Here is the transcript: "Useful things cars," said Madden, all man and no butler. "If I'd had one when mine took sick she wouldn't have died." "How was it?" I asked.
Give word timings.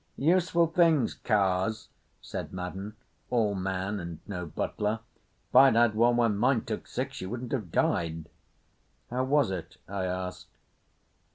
"Useful 0.17 0.65
things 0.65 1.13
cars," 1.13 1.89
said 2.23 2.51
Madden, 2.51 2.95
all 3.29 3.53
man 3.53 3.99
and 3.99 4.17
no 4.25 4.47
butler. 4.47 5.01
"If 5.51 5.55
I'd 5.55 5.75
had 5.75 5.93
one 5.93 6.17
when 6.17 6.37
mine 6.37 6.65
took 6.65 6.87
sick 6.87 7.13
she 7.13 7.27
wouldn't 7.27 7.51
have 7.51 7.71
died." 7.71 8.27
"How 9.11 9.23
was 9.23 9.51
it?" 9.51 9.77
I 9.87 10.05
asked. 10.05 10.47